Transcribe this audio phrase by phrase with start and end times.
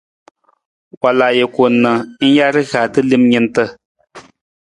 [1.01, 1.91] Wal ajuku ta na
[2.23, 3.63] ng ja rihaata lem jantna.